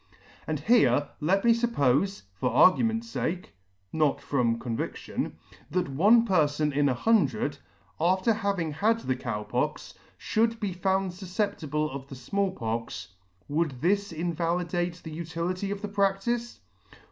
And 0.47 0.61
here 0.61 1.09
let 1.19 1.45
me 1.45 1.53
fuppofe, 1.53 2.23
for 2.33 2.49
argument's 2.49 3.13
fake, 3.13 3.53
(not 3.93 4.19
from 4.19 4.57
con 4.57 4.75
vidion,) 4.75 5.33
that 5.69 5.89
one 5.89 6.25
perfon 6.27 6.73
in 6.73 6.89
an 6.89 6.95
hundred, 6.95 7.59
after 7.99 8.33
having 8.33 8.71
had 8.71 9.01
the 9.01 9.15
Cow 9.15 9.43
Pox, 9.43 9.93
fhould 10.19 10.59
be 10.59 10.73
found 10.73 11.11
fufceptible 11.11 11.91
of 11.91 12.07
the' 12.07 12.15
Small 12.15 12.49
Pox, 12.49 13.09
would 13.47 13.79
this 13.81 14.11
invalidate 14.11 15.03
the 15.03 15.11
utility 15.11 15.69
of 15.69 15.83
the 15.83 15.87
pradice 15.89 16.61